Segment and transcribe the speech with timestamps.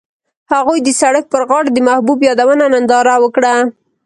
[0.53, 3.53] هغوی د سړک پر غاړه د محبوب یادونه ننداره وکړه.